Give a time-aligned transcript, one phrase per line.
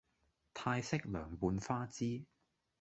[0.55, 2.25] 泰式涼拌花枝